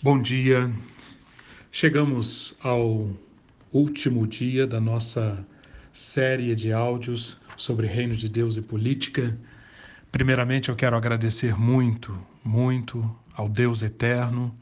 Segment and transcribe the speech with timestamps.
[0.00, 0.70] Bom dia.
[1.72, 3.10] Chegamos ao
[3.72, 5.44] último dia da nossa
[5.92, 9.36] série de áudios sobre Reino de Deus e política.
[10.12, 14.56] Primeiramente, eu quero agradecer muito, muito ao Deus eterno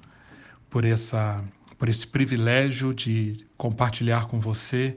[0.71, 1.45] por essa
[1.77, 4.97] por esse privilégio de compartilhar com você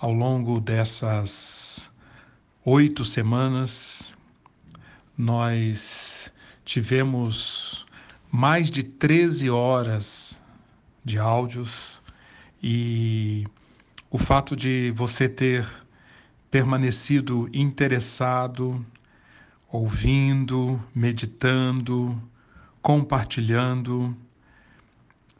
[0.00, 1.90] ao longo dessas
[2.64, 4.14] oito semanas.
[5.18, 6.32] Nós
[6.64, 7.83] tivemos
[8.34, 10.42] mais de 13 horas
[11.04, 12.02] de áudios
[12.60, 13.44] e
[14.10, 15.64] o fato de você ter
[16.50, 18.84] permanecido interessado,
[19.70, 22.20] ouvindo, meditando,
[22.82, 24.16] compartilhando,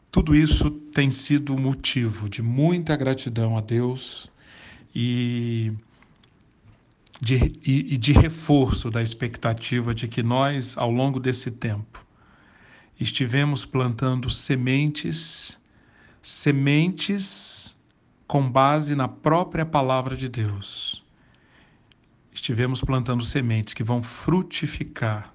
[0.09, 4.31] tudo isso tem sido motivo de muita gratidão a Deus
[4.95, 5.73] e
[7.19, 12.05] de, e, e de reforço da expectativa de que nós, ao longo desse tempo,
[12.99, 15.59] estivemos plantando sementes,
[16.21, 17.75] sementes
[18.27, 21.03] com base na própria palavra de Deus.
[22.33, 25.33] Estivemos plantando sementes que vão frutificar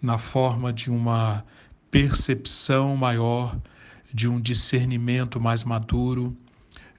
[0.00, 1.44] na forma de uma
[1.90, 3.58] percepção maior,
[4.12, 6.36] de um discernimento mais maduro,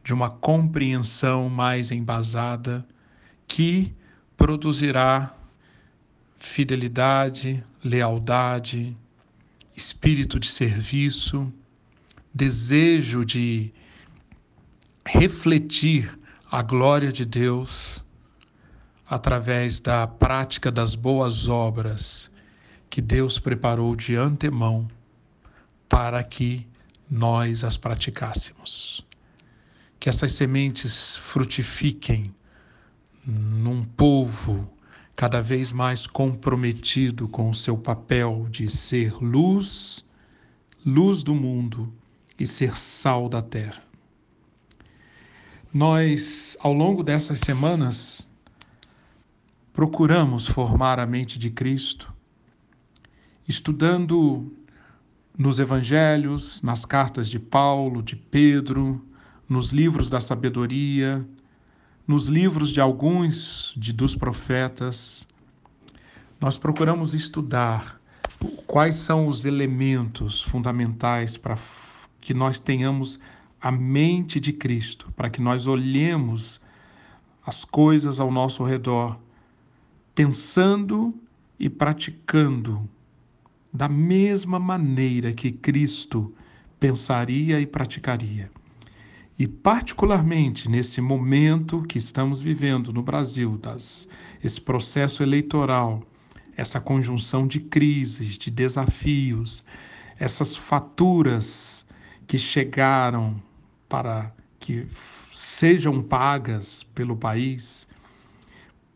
[0.04, 2.86] de uma compreensão mais embasada,
[3.48, 3.94] que
[4.38, 5.36] produzirá
[6.36, 8.96] fidelidade, lealdade,
[9.80, 11.52] espírito de serviço,
[12.34, 13.72] desejo de
[15.06, 16.20] refletir
[16.52, 18.04] a glória de Deus
[19.08, 22.30] através da prática das boas obras
[22.90, 24.88] que Deus preparou de antemão
[25.88, 26.68] para que
[27.10, 29.06] nós as praticássemos.
[29.98, 32.36] Que essas sementes frutifiquem
[33.26, 34.70] num povo
[35.20, 40.06] cada vez mais comprometido com o seu papel de ser luz,
[40.86, 41.94] luz do mundo
[42.40, 43.84] e ser sal da terra.
[45.74, 48.30] Nós, ao longo dessas semanas,
[49.74, 52.14] procuramos formar a mente de Cristo,
[53.46, 54.50] estudando
[55.38, 59.06] nos evangelhos, nas cartas de Paulo, de Pedro,
[59.50, 61.28] nos livros da sabedoria,
[62.10, 65.28] nos livros de alguns de, dos profetas,
[66.42, 68.02] nós procuramos estudar
[68.66, 71.56] quais são os elementos fundamentais para
[72.20, 73.20] que nós tenhamos
[73.62, 76.60] a mente de Cristo, para que nós olhemos
[77.46, 79.20] as coisas ao nosso redor,
[80.16, 81.14] pensando
[81.60, 82.90] e praticando
[83.72, 86.34] da mesma maneira que Cristo
[86.80, 88.50] pensaria e praticaria.
[89.40, 94.06] E, particularmente nesse momento que estamos vivendo no Brasil, das,
[94.44, 96.04] esse processo eleitoral,
[96.58, 99.64] essa conjunção de crises, de desafios,
[100.20, 101.86] essas faturas
[102.28, 103.42] que chegaram
[103.88, 104.86] para que
[105.32, 107.88] sejam pagas pelo país,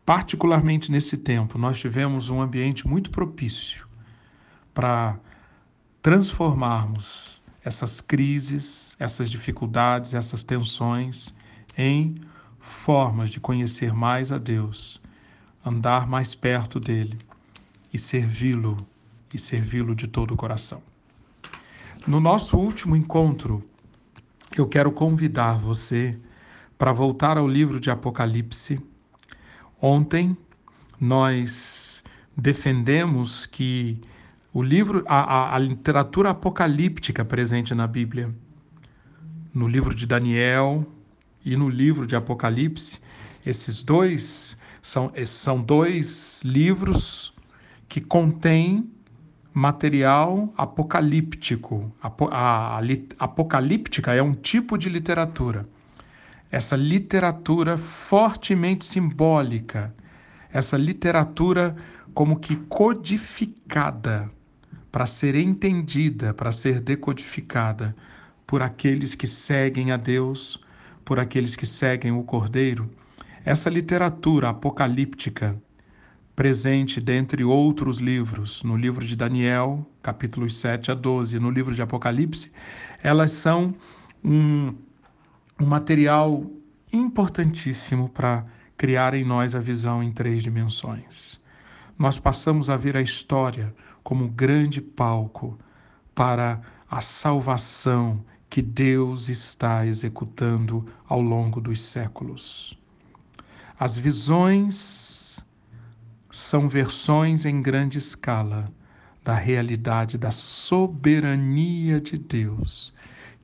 [0.04, 3.88] particularmente nesse tempo, nós tivemos um ambiente muito propício
[4.74, 5.18] para
[6.02, 7.33] transformarmos
[7.64, 11.34] essas crises, essas dificuldades, essas tensões
[11.76, 12.16] em
[12.58, 15.00] formas de conhecer mais a Deus,
[15.64, 17.18] andar mais perto dele
[17.92, 18.76] e servi-lo
[19.32, 20.82] e servi-lo de todo o coração.
[22.06, 23.64] No nosso último encontro,
[24.56, 26.18] eu quero convidar você
[26.76, 28.78] para voltar ao livro de Apocalipse.
[29.80, 30.36] Ontem
[31.00, 32.04] nós
[32.36, 34.00] defendemos que
[34.54, 38.32] o livro, a, a, a literatura apocalíptica presente na Bíblia,
[39.52, 40.86] no livro de Daniel
[41.44, 43.00] e no livro de Apocalipse,
[43.44, 47.34] esses dois são, são dois livros
[47.88, 48.88] que contêm
[49.52, 51.92] material apocalíptico.
[52.00, 52.80] A, a,
[53.18, 55.66] apocalíptica é um tipo de literatura.
[56.48, 59.92] Essa literatura fortemente simbólica,
[60.52, 61.74] essa literatura
[62.14, 64.30] como que codificada
[64.94, 67.96] para ser entendida, para ser decodificada
[68.46, 70.64] por aqueles que seguem a Deus,
[71.04, 72.88] por aqueles que seguem o Cordeiro.
[73.44, 75.60] Essa literatura apocalíptica,
[76.36, 81.82] presente dentre outros livros, no livro de Daniel, capítulos 7 a 12, no livro de
[81.82, 82.52] Apocalipse,
[83.02, 83.74] elas são
[84.22, 84.72] um,
[85.60, 86.48] um material
[86.92, 91.42] importantíssimo para criar em nós a visão em três dimensões.
[91.98, 95.58] Nós passamos a ver a história como grande palco
[96.14, 102.78] para a salvação que Deus está executando ao longo dos séculos.
[103.80, 105.44] As visões
[106.30, 108.70] são versões em grande escala
[109.24, 112.92] da realidade da soberania de Deus,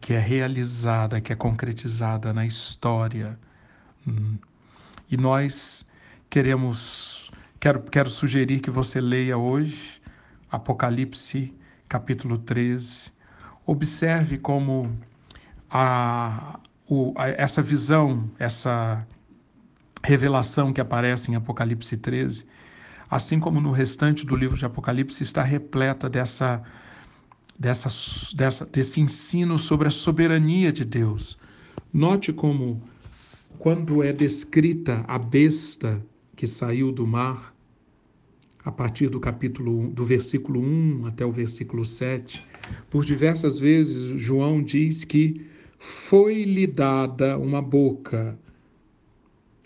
[0.00, 3.38] que é realizada, que é concretizada na história.
[4.06, 4.36] Hum.
[5.10, 5.84] E nós
[6.28, 9.99] queremos, quero, quero sugerir que você leia hoje
[10.50, 11.54] Apocalipse
[11.88, 13.12] capítulo 13.
[13.66, 14.98] Observe como
[15.70, 16.58] a,
[16.88, 19.06] o, a, essa visão, essa
[20.02, 22.46] revelação que aparece em Apocalipse 13,
[23.10, 26.62] assim como no restante do livro de Apocalipse, está repleta dessa,
[27.58, 27.88] dessa,
[28.34, 31.38] dessa, desse ensino sobre a soberania de Deus.
[31.92, 32.82] Note como,
[33.58, 36.00] quando é descrita a besta
[36.34, 37.54] que saiu do mar,
[38.64, 42.44] a partir do capítulo do versículo 1 até o versículo 7,
[42.90, 45.46] por diversas vezes João diz que
[45.78, 48.38] foi-lhe dada uma boca,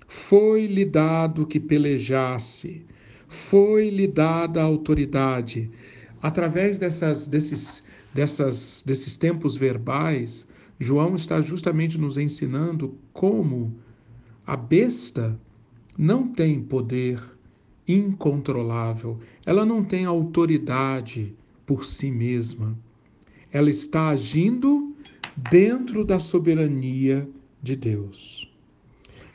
[0.06, 2.86] foi-lhe dado que pelejasse,
[3.26, 5.68] foi-lhe dada a autoridade.
[6.22, 10.46] Através dessas, desses, dessas, desses tempos verbais,
[10.78, 13.74] João está justamente nos ensinando como
[14.46, 15.38] a besta
[15.98, 17.33] não tem poder
[17.86, 21.34] incontrolável, ela não tem autoridade
[21.66, 22.76] por si mesma.
[23.52, 24.94] Ela está agindo
[25.50, 27.28] dentro da soberania
[27.62, 28.50] de Deus.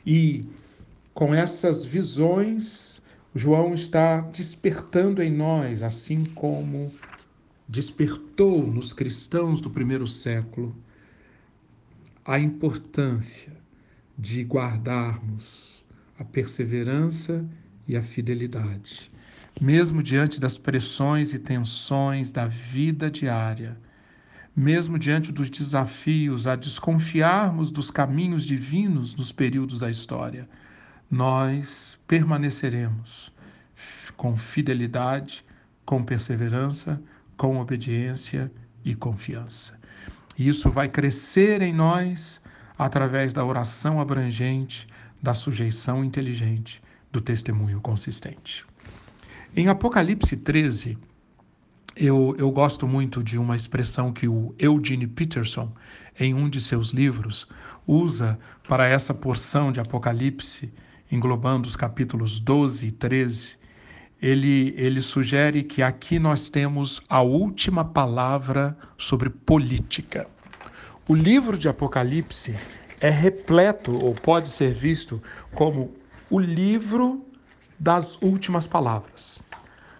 [0.06, 0.44] E
[1.12, 3.02] com essas visões,
[3.34, 6.92] João está despertando em nós, assim como
[7.68, 10.74] despertou nos cristãos do primeiro século,
[12.24, 13.52] a importância
[14.18, 15.84] de guardarmos
[16.18, 17.48] a perseverança
[17.90, 19.10] e a fidelidade.
[19.60, 23.76] Mesmo diante das pressões e tensões da vida diária,
[24.54, 30.48] mesmo diante dos desafios a desconfiarmos dos caminhos divinos nos períodos da história,
[31.10, 33.32] nós permaneceremos
[34.16, 35.44] com fidelidade,
[35.84, 37.02] com perseverança,
[37.36, 38.52] com obediência
[38.84, 39.76] e confiança.
[40.38, 42.40] Isso vai crescer em nós
[42.78, 44.86] através da oração abrangente,
[45.20, 46.80] da sujeição inteligente
[47.12, 48.64] do testemunho consistente.
[49.54, 50.96] Em Apocalipse 13,
[51.96, 55.72] eu, eu gosto muito de uma expressão que o Eugene Peterson,
[56.18, 57.48] em um de seus livros,
[57.86, 60.72] usa para essa porção de Apocalipse,
[61.10, 63.58] englobando os capítulos 12 e 13.
[64.22, 70.28] Ele, ele sugere que aqui nós temos a última palavra sobre política.
[71.08, 72.54] O livro de Apocalipse
[73.00, 75.20] é repleto, ou pode ser visto
[75.54, 75.92] como
[76.30, 77.26] o livro
[77.76, 79.42] das últimas palavras.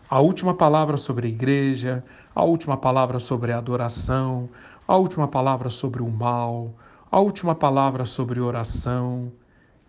[0.09, 4.49] A última palavra sobre a igreja, a última palavra sobre a adoração,
[4.87, 6.73] a última palavra sobre o mal,
[7.11, 9.33] a última palavra sobre oração,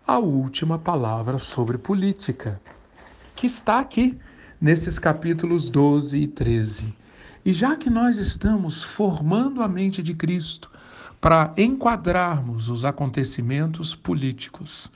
[0.04, 2.60] a última palavra sobre política,
[3.36, 4.18] que está aqui
[4.60, 6.92] nesses capítulos 12 e 13.
[7.44, 10.68] E já que nós estamos formando a mente de Cristo
[11.20, 14.90] para enquadrarmos os acontecimentos políticos,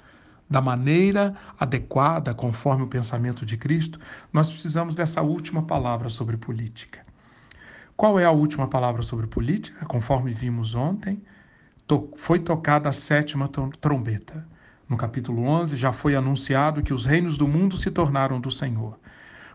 [0.48, 3.98] da maneira adequada, conforme o pensamento de Cristo,
[4.32, 7.04] nós precisamos dessa última palavra sobre política.
[7.96, 9.84] Qual é a última palavra sobre política?
[9.86, 11.22] Conforme vimos ontem,
[12.16, 13.48] foi tocada a sétima
[13.80, 14.46] trombeta.
[14.88, 18.98] No capítulo 11, já foi anunciado que os reinos do mundo se tornaram do Senhor.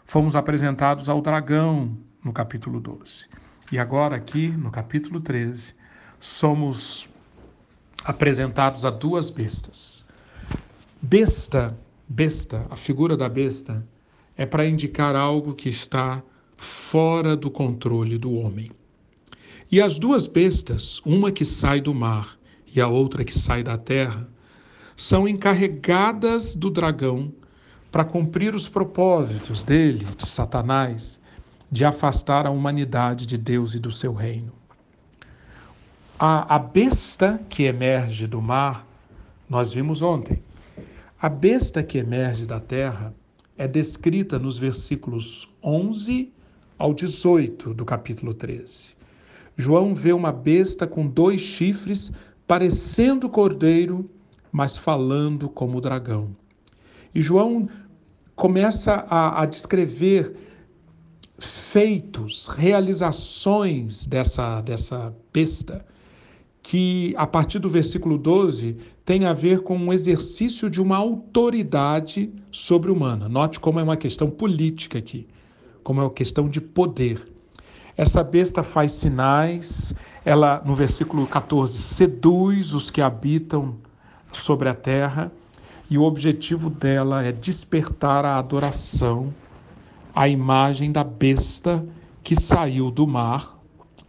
[0.04, 3.28] Fomos apresentados ao dragão no capítulo 12.
[3.72, 5.74] E agora, aqui no capítulo 13,
[6.20, 7.08] somos
[8.04, 10.06] apresentados a duas bestas
[11.04, 11.76] Besta,
[12.08, 13.84] besta, a figura da besta
[14.38, 16.22] é para indicar algo que está
[16.56, 18.70] fora do controle do homem.
[19.72, 22.38] E as duas bestas, uma que sai do mar
[22.72, 24.30] e a outra que sai da terra,
[24.96, 27.34] são encarregadas do dragão
[27.92, 31.20] para cumprir os propósitos dele, de Satanás,
[31.72, 34.54] de afastar a humanidade de Deus e do seu reino.
[36.20, 38.86] A, a besta que emerge do mar,
[39.50, 40.44] nós vimos ontem,
[41.22, 43.14] a besta que emerge da terra
[43.56, 46.34] é descrita nos versículos 11
[46.80, 48.96] ao 18 do capítulo 13.
[49.56, 52.12] João vê uma besta com dois chifres,
[52.48, 54.10] parecendo cordeiro,
[54.52, 56.36] mas falando como dragão.
[57.14, 57.70] E João
[58.36, 60.36] começa a, a descrever
[61.38, 65.86] feitos, realizações dessa, dessa besta
[66.64, 72.32] que, a partir do versículo 12, tem a ver com um exercício de uma autoridade
[72.52, 73.28] sobre-humana.
[73.28, 75.28] Note como é uma questão política aqui,
[75.84, 77.28] como é uma questão de poder.
[77.98, 83.76] Essa besta faz sinais, ela, no versículo 14, seduz os que habitam
[84.32, 85.32] sobre a terra,
[85.90, 89.34] e o objetivo dela é despertar a adoração
[90.16, 91.86] à imagem da besta
[92.24, 93.61] que saiu do mar,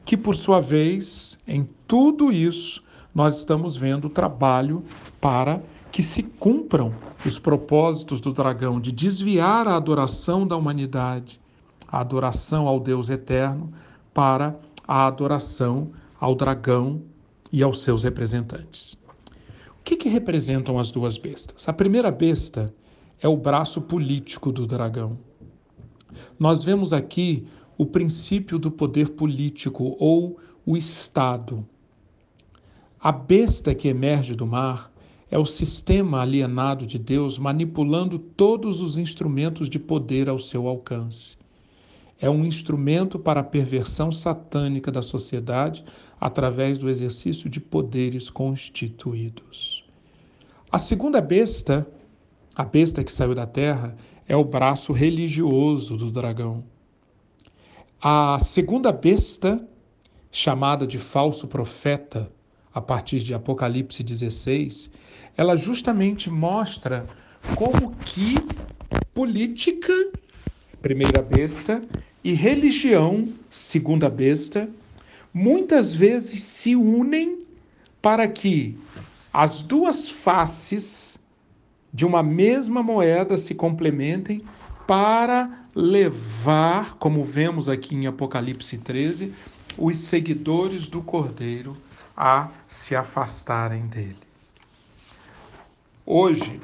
[0.04, 2.82] que por sua vez, em tudo isso,
[3.14, 4.82] nós estamos vendo o trabalho
[5.20, 6.92] para que se cumpram
[7.24, 11.38] os propósitos do dragão de desviar a adoração da humanidade,
[11.86, 13.72] a adoração ao Deus eterno,
[14.14, 17.02] para a adoração ao dragão
[17.52, 18.94] e aos seus representantes.
[19.78, 21.68] O que, que representam as duas bestas?
[21.68, 22.72] A primeira besta
[23.20, 25.18] é o braço político do dragão.
[26.38, 27.46] Nós vemos aqui
[27.82, 31.66] o princípio do poder político ou o Estado.
[33.00, 34.92] A besta que emerge do mar
[35.28, 41.36] é o sistema alienado de Deus manipulando todos os instrumentos de poder ao seu alcance.
[42.20, 45.84] É um instrumento para a perversão satânica da sociedade
[46.20, 49.84] através do exercício de poderes constituídos.
[50.70, 51.84] A segunda besta,
[52.54, 53.96] a besta que saiu da terra,
[54.28, 56.62] é o braço religioso do dragão.
[58.04, 59.64] A segunda besta,
[60.32, 62.32] chamada de falso profeta,
[62.74, 64.90] a partir de Apocalipse 16,
[65.36, 67.06] ela justamente mostra
[67.54, 68.34] como que
[69.14, 69.92] política,
[70.80, 71.80] primeira besta,
[72.24, 74.68] e religião, segunda besta,
[75.32, 77.46] muitas vezes se unem
[78.02, 78.76] para que
[79.32, 81.20] as duas faces
[81.94, 84.42] de uma mesma moeda se complementem
[84.88, 89.32] para levar, como vemos aqui em Apocalipse 13,
[89.78, 91.76] os seguidores do Cordeiro
[92.16, 94.18] a se afastarem dele.
[96.04, 96.60] Hoje,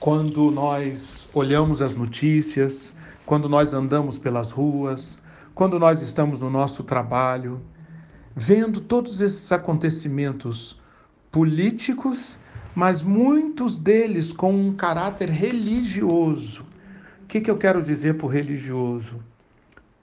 [0.00, 2.92] quando nós olhamos as notícias,
[3.26, 5.18] quando nós andamos pelas ruas,
[5.54, 7.60] quando nós estamos no nosso trabalho,
[8.34, 10.78] vendo todos esses acontecimentos
[11.30, 12.38] políticos,
[12.74, 16.64] mas muitos deles com um caráter religioso.
[17.26, 19.16] O que, que eu quero dizer por religioso?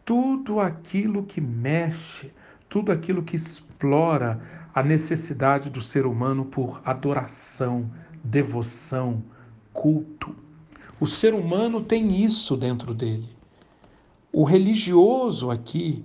[0.04, 2.34] Tudo aquilo que mexe,
[2.68, 4.42] tudo aquilo que explora
[4.76, 7.90] a necessidade do ser humano por adoração,
[8.22, 9.24] devoção,
[9.72, 10.36] culto.
[11.00, 13.30] O ser humano tem isso dentro dele.
[14.30, 16.04] O religioso aqui,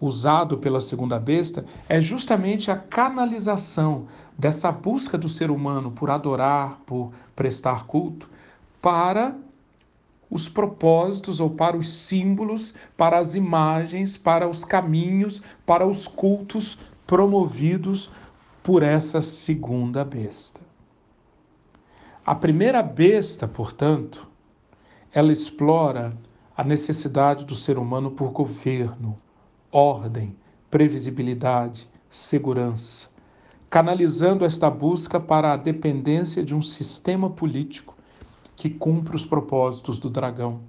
[0.00, 4.06] usado pela segunda besta, é justamente a canalização
[4.38, 8.30] dessa busca do ser humano por adorar, por prestar culto,
[8.80, 9.36] para
[10.30, 16.78] os propósitos ou para os símbolos, para as imagens, para os caminhos, para os cultos
[17.06, 18.10] promovidos
[18.62, 20.60] por essa segunda besta.
[22.24, 24.28] A primeira besta, portanto,
[25.12, 26.16] ela explora
[26.56, 29.16] a necessidade do ser humano por governo,
[29.72, 30.36] ordem,
[30.70, 33.08] previsibilidade, segurança,
[33.68, 37.96] canalizando esta busca para a dependência de um sistema político
[38.60, 40.60] que cumpre os propósitos do dragão,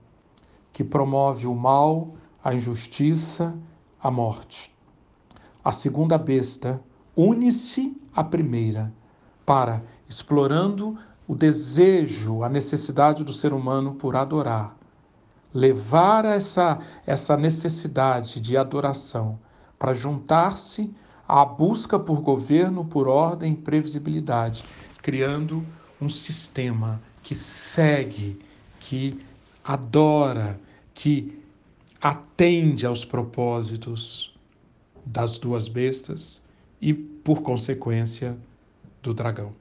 [0.72, 3.54] que promove o mal, a injustiça,
[4.02, 4.74] a morte.
[5.62, 6.82] A segunda besta
[7.18, 8.94] une-se à primeira
[9.46, 14.74] para, explorando o desejo, a necessidade do ser humano por adorar,
[15.54, 19.38] levar essa, essa necessidade de adoração
[19.78, 20.96] para juntar-se
[21.28, 24.64] à busca por governo, por ordem e previsibilidade,
[25.02, 25.62] criando
[26.02, 28.40] um sistema que segue,
[28.80, 29.20] que
[29.64, 30.60] adora,
[30.94, 31.40] que
[32.02, 34.34] atende aos propósitos
[35.06, 36.44] das duas bestas
[36.82, 38.36] e, por consequência,
[39.04, 39.54] do dragão.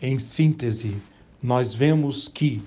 [0.00, 0.96] Em síntese,
[1.42, 2.62] nós vemos que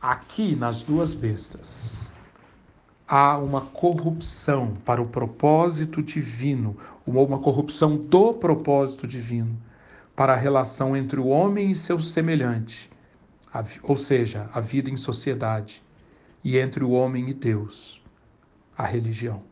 [0.00, 2.06] aqui nas duas bestas
[3.06, 6.76] há uma corrupção para o propósito divino,
[7.06, 9.56] uma corrupção do propósito divino
[10.16, 12.90] para a relação entre o homem e seu semelhante,
[13.82, 15.82] ou seja, a vida em sociedade,
[16.44, 18.00] e entre o homem e Deus,
[18.76, 19.42] a religião.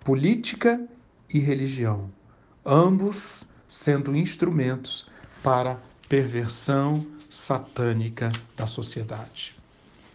[0.00, 0.80] Política
[1.32, 2.10] e religião,
[2.64, 5.08] ambos sendo instrumentos
[5.42, 9.54] para perversão satânica da sociedade.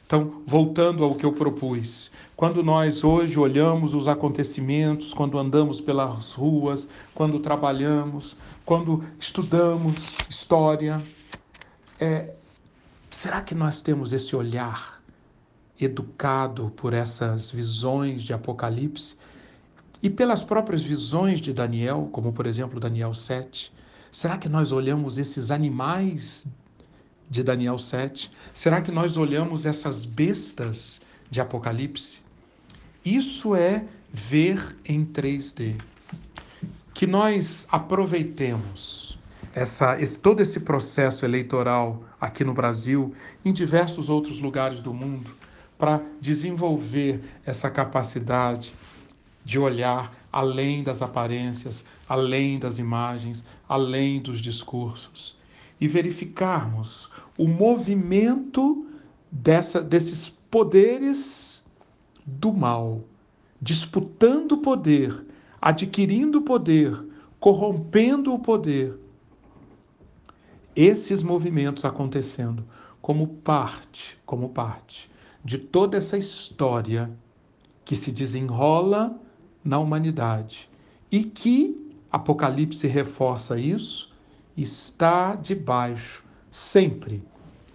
[0.05, 6.33] Então, voltando ao que eu propus, quando nós hoje olhamos os acontecimentos, quando andamos pelas
[6.33, 8.35] ruas, quando trabalhamos,
[8.65, 9.95] quando estudamos
[10.29, 11.01] história,
[11.99, 12.33] é,
[13.13, 15.01] será que nós temos esse olhar
[15.79, 19.15] educado por essas visões de Apocalipse
[20.01, 23.71] e pelas próprias visões de Daniel, como por exemplo Daniel 7?
[24.11, 26.47] Será que nós olhamos esses animais
[27.29, 28.31] de Daniel 7?
[28.51, 32.21] Será que nós olhamos essas bestas de Apocalipse?
[33.05, 35.79] Isso é ver em 3D.
[36.93, 39.17] Que nós aproveitemos
[39.53, 43.13] essa, esse, todo esse processo eleitoral aqui no Brasil,
[43.45, 45.31] em diversos outros lugares do mundo,
[45.77, 48.73] para desenvolver essa capacidade
[49.45, 55.37] de olhar além das aparências, além das imagens, além dos discursos
[55.83, 58.87] e verificarmos o movimento
[59.29, 61.61] dessa, desses poderes
[62.25, 63.01] do mal,
[63.61, 65.25] disputando poder,
[65.61, 66.97] adquirindo poder,
[67.37, 68.97] corrompendo o poder.
[70.75, 72.65] Esses movimentos acontecendo
[73.01, 75.11] como parte, como parte
[75.43, 77.11] de toda essa história
[77.85, 79.15] que se desenrola
[79.63, 80.69] na humanidade
[81.11, 81.79] e que
[82.11, 84.13] Apocalipse reforça isso,
[84.55, 87.23] está debaixo sempre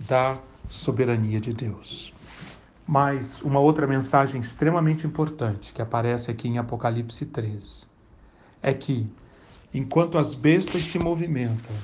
[0.01, 0.39] da
[0.69, 2.15] soberania de Deus.
[2.87, 7.87] Mas uma outra mensagem extremamente importante que aparece aqui em Apocalipse 13
[8.63, 9.07] é que
[9.75, 11.75] enquanto as bestas se movimentam,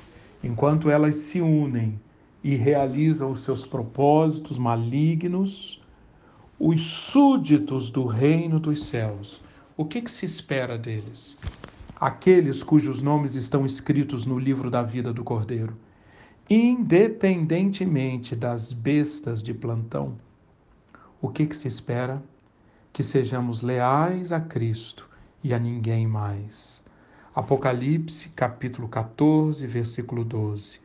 [0.45, 1.99] enquanto elas se unem
[2.43, 5.81] e realizam os seus propósitos malignos,
[6.59, 9.41] os súditos do reino dos céus,
[9.75, 11.39] o que, que se espera deles?
[11.99, 15.75] Aqueles cujos nomes estão escritos no livro da vida do Cordeiro,
[16.47, 20.15] independentemente das bestas de plantão,
[21.19, 22.21] o que, que se espera?
[22.93, 25.09] Que sejamos leais a Cristo
[25.43, 26.84] e a ninguém mais.
[27.35, 30.79] Apocalipse, capítulo 14, versículo 12.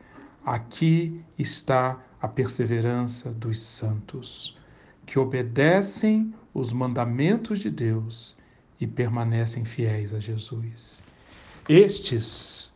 [0.45, 4.57] Aqui está a perseverança dos santos,
[5.05, 8.35] que obedecem os mandamentos de Deus
[8.81, 11.01] e permanecem fiéis a Jesus.
[11.69, 12.69] Estes,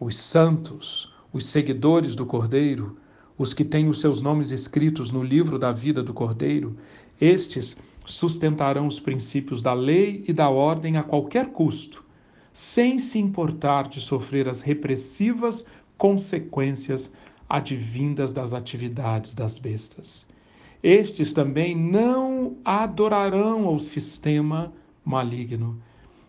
[0.00, 2.96] os santos, os seguidores do Cordeiro,
[3.36, 6.78] os que têm os seus nomes escritos no livro da vida do Cordeiro,
[7.20, 12.07] estes sustentarão os princípios da lei e da ordem a qualquer custo,
[12.58, 15.64] sem se importar de sofrer as repressivas
[15.96, 17.08] consequências
[17.48, 20.26] advindas das atividades das bestas.
[20.82, 24.72] Estes também não adorarão ao sistema
[25.04, 25.80] maligno,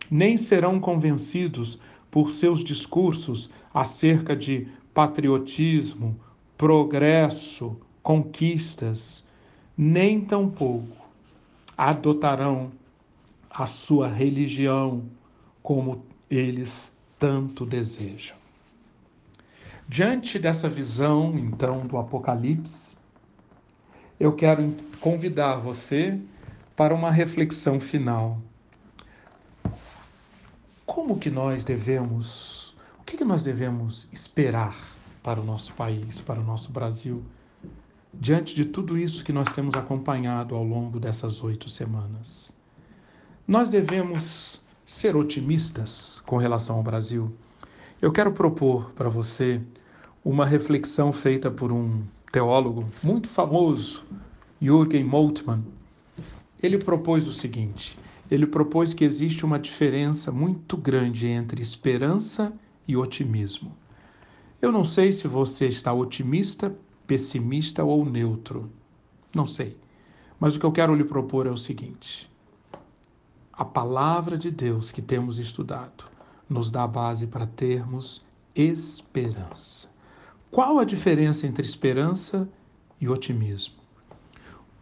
[0.08, 1.80] nem serão convencidos
[2.12, 6.14] por seus discursos acerca de patriotismo,
[6.56, 9.26] progresso, conquistas,
[9.76, 10.96] nem tampouco
[11.76, 12.70] adotarão
[13.50, 15.02] a sua religião
[15.60, 18.36] como eles tanto desejam.
[19.88, 22.96] Diante dessa visão, então, do Apocalipse,
[24.20, 26.16] eu quero convidar você
[26.76, 28.40] para uma reflexão final.
[30.86, 34.76] Como que nós devemos, o que, que nós devemos esperar
[35.22, 37.24] para o nosso país, para o nosso Brasil,
[38.14, 42.52] diante de tudo isso que nós temos acompanhado ao longo dessas oito semanas?
[43.46, 47.32] Nós devemos ser otimistas com relação ao Brasil.
[48.02, 49.60] Eu quero propor para você
[50.24, 54.02] uma reflexão feita por um teólogo muito famoso,
[54.60, 55.62] Jürgen Moltmann.
[56.60, 57.96] Ele propôs o seguinte:
[58.28, 62.52] ele propôs que existe uma diferença muito grande entre esperança
[62.86, 63.72] e otimismo.
[64.60, 66.74] Eu não sei se você está otimista,
[67.06, 68.68] pessimista ou neutro.
[69.32, 69.76] Não sei.
[70.38, 72.29] Mas o que eu quero lhe propor é o seguinte:
[73.60, 76.04] a palavra de Deus que temos estudado
[76.48, 79.86] nos dá base para termos esperança.
[80.50, 82.48] Qual a diferença entre esperança
[82.98, 83.74] e otimismo?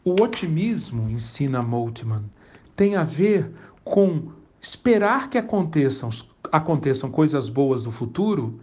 [0.05, 2.31] O otimismo, ensina Moltmann,
[2.77, 6.11] tem a ver com esperar que aconteçam,
[6.53, 8.61] aconteçam coisas boas no futuro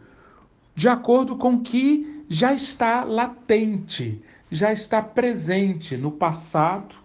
[0.73, 6.95] de acordo com o que já está latente, já está presente no passado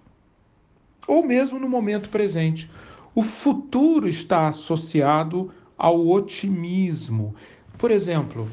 [1.09, 2.71] ou mesmo no momento presente.
[3.15, 7.35] O futuro está associado ao otimismo.
[7.77, 8.49] Por exemplo,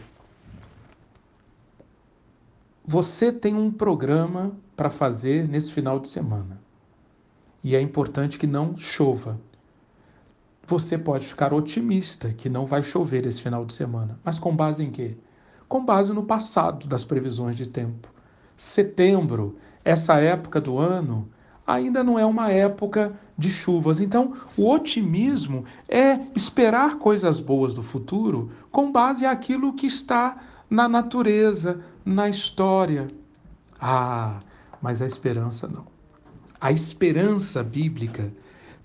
[2.86, 6.60] você tem um programa para fazer nesse final de semana.
[7.64, 9.40] E é importante que não chova.
[10.66, 14.20] Você pode ficar otimista que não vai chover esse final de semana.
[14.24, 15.18] Mas com base em quê?
[15.68, 18.08] Com base no passado das previsões de tempo.
[18.56, 21.30] Setembro, essa época do ano,
[21.68, 24.00] ainda não é uma época de chuvas.
[24.00, 30.38] Então, o otimismo é esperar coisas boas do futuro com base naquilo que está
[30.70, 33.10] na natureza, na história.
[33.80, 34.40] Ah,
[34.82, 35.86] mas a esperança não.
[36.60, 38.34] A esperança bíblica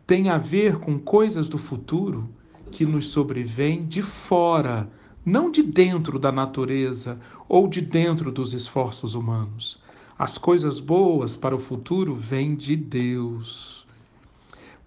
[0.06, 2.28] tem a ver com coisas do futuro
[2.70, 4.90] que nos sobrevêm de fora,
[5.24, 7.18] não de dentro da natureza
[7.48, 9.81] ou de dentro dos esforços humanos.
[10.22, 13.84] As coisas boas para o futuro vêm de Deus.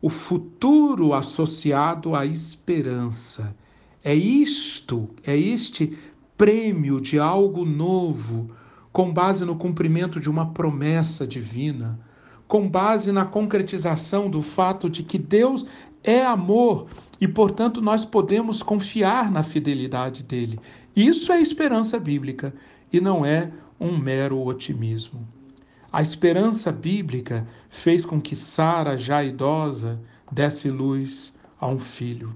[0.02, 3.54] O futuro associado à esperança.
[4.02, 6.00] É isto, é este
[6.38, 8.50] prêmio de algo novo,
[8.94, 12.00] com base no cumprimento de uma promessa divina,
[12.48, 15.68] com base na concretização do fato de que Deus
[16.02, 16.88] é amor
[17.20, 20.62] e, portanto, nós podemos confiar na fidelidade dele.
[20.96, 22.54] Isso é esperança bíblica
[22.90, 25.28] e não é um mero otimismo.
[25.92, 30.00] A esperança bíblica fez com que Sara, já idosa,
[30.32, 32.36] desse luz a um filho.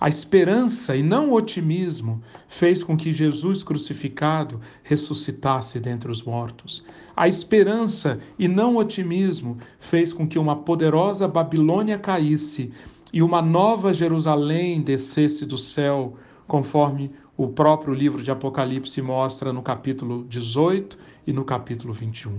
[0.00, 6.84] A esperança e não o otimismo fez com que Jesus crucificado ressuscitasse dentre os mortos.
[7.16, 12.72] A esperança e não o otimismo fez com que uma poderosa Babilônia caísse
[13.12, 16.16] e uma nova Jerusalém descesse do céu,
[16.46, 22.32] conforme o próprio livro de Apocalipse mostra no capítulo 18 e no capítulo 21.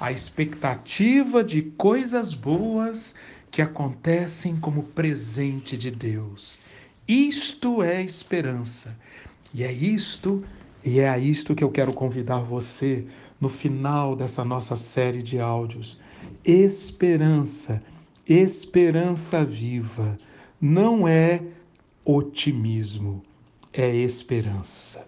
[0.00, 3.14] A expectativa de coisas boas
[3.50, 6.60] que acontecem como presente de Deus.
[7.06, 8.96] Isto é esperança.
[9.52, 10.42] E é isto,
[10.84, 13.06] e é a isto que eu quero convidar você
[13.40, 15.98] no final dessa nossa série de áudios.
[16.44, 17.82] Esperança
[18.26, 20.18] esperança viva.
[20.60, 21.42] Não é
[22.04, 23.22] otimismo,
[23.76, 25.04] é esperança.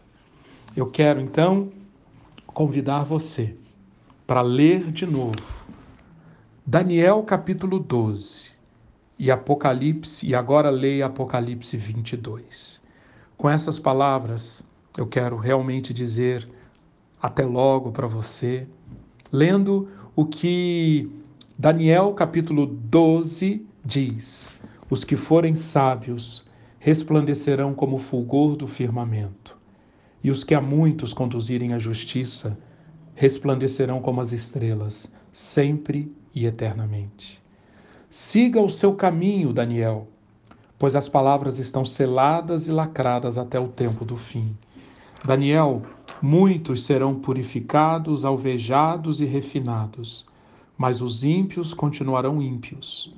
[0.76, 1.70] Eu quero então
[2.48, 3.56] convidar você
[4.26, 5.66] para ler de novo
[6.66, 8.50] Daniel capítulo 12
[9.16, 12.82] e Apocalipse, e agora leia Apocalipse 22.
[13.36, 14.66] Com essas palavras,
[14.98, 16.46] eu quero realmente dizer
[17.22, 18.66] até logo para você,
[19.30, 21.08] lendo o que
[21.56, 26.45] Daniel capítulo 12 diz: Os que forem sábios
[26.86, 29.58] resplandecerão como o fulgor do firmamento,
[30.22, 32.56] e os que a muitos conduzirem à justiça
[33.16, 37.42] resplandecerão como as estrelas, sempre e eternamente.
[38.08, 40.06] Siga o seu caminho, Daniel,
[40.78, 44.56] pois as palavras estão seladas e lacradas até o tempo do fim.
[45.24, 45.82] Daniel,
[46.22, 50.24] muitos serão purificados, alvejados e refinados
[50.76, 53.14] mas os ímpios continuarão ímpios.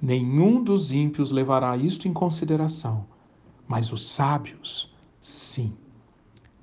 [0.00, 3.06] Nenhum dos ímpios levará isto em consideração,
[3.66, 5.72] mas os sábios, sim.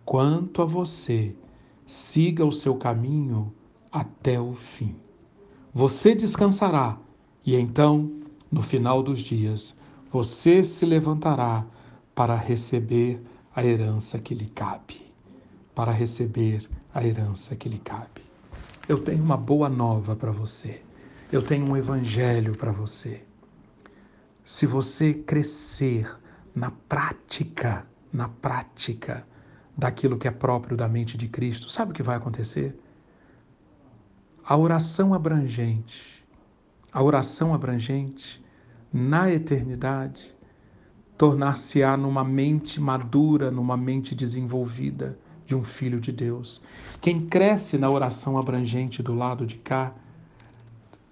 [0.06, 1.36] Quanto a você,
[1.86, 3.52] siga o seu caminho
[3.92, 4.96] até o fim.
[5.74, 6.98] Você descansará,
[7.46, 8.12] e então,
[8.52, 9.76] no final dos dias,
[10.12, 11.66] você se levantará
[12.14, 13.20] para receber
[13.56, 15.02] a herança que lhe cabe.
[15.74, 18.22] Para receber a herança que lhe cabe.
[18.88, 20.82] Eu tenho uma boa nova para você.
[21.34, 23.24] Eu tenho um evangelho para você.
[24.46, 26.16] Se você crescer
[26.54, 29.26] na prática, na prática
[29.76, 32.80] daquilo que é próprio da mente de Cristo, sabe o que vai acontecer?
[34.46, 36.24] A oração abrangente,
[36.92, 38.46] a oração abrangente
[38.94, 40.36] na eternidade
[41.18, 45.18] tornar-se-á numa mente madura, numa mente desenvolvida
[45.48, 46.62] de um filho de Deus.
[47.02, 49.96] Quem cresce na oração abrangente do lado de cá,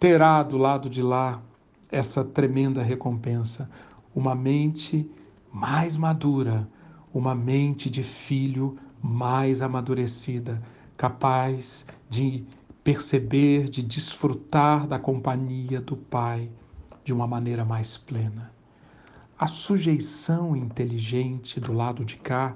[0.01, 1.43] terá do lado de lá
[1.91, 3.69] essa tremenda recompensa,
[4.15, 5.07] uma mente
[5.53, 6.67] mais madura,
[7.13, 10.59] uma mente de filho mais amadurecida,
[10.97, 12.43] capaz de
[12.83, 16.49] perceber, de desfrutar da companhia do Pai
[17.03, 18.51] de uma maneira mais plena.
[19.37, 22.55] A sujeição inteligente do lado de cá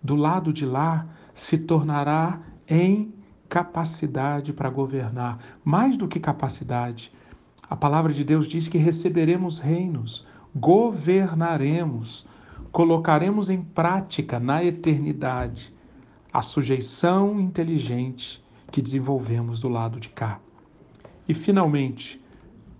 [0.00, 3.12] do lado de lá se tornará em
[3.48, 7.12] capacidade para governar, mais do que capacidade.
[7.68, 12.26] A palavra de Deus diz que receberemos reinos, governaremos,
[12.70, 15.72] colocaremos em prática na eternidade
[16.32, 20.40] a sujeição inteligente que desenvolvemos do lado de cá.
[21.28, 22.20] E, finalmente,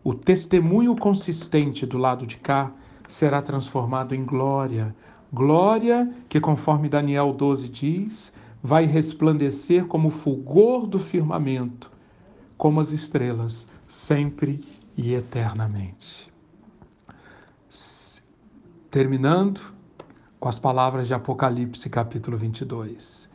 [0.03, 2.73] o testemunho consistente do lado de cá
[3.09, 4.95] será transformado em glória,
[5.35, 8.33] Glória que, conforme Daniel 12 diz,
[8.65, 11.93] vai resplandecer como o fulgor do firmamento,
[12.57, 14.65] como as estrelas, sempre
[14.97, 16.33] e eternamente.
[18.91, 19.61] Terminando
[20.41, 23.29] com as palavras de Apocalipse, capítulo 22.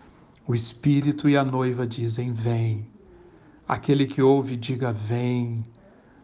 [0.48, 2.88] O Espírito e a noiva dizem: Vem.
[3.68, 5.64] Aquele que ouve, diga: Vem.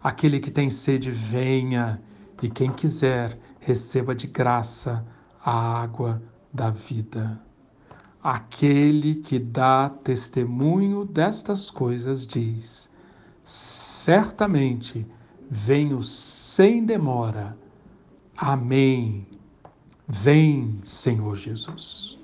[0.02, 2.02] Aquele que tem sede, venha.
[2.42, 5.06] E quem quiser, receba de graça
[5.44, 7.45] a água da vida.
[8.26, 12.90] Aquele que dá testemunho destas coisas diz:
[13.44, 15.06] Certamente
[15.48, 17.56] venho sem demora.
[18.36, 19.28] Amém.
[20.08, 22.18] Vem, Senhor Jesus.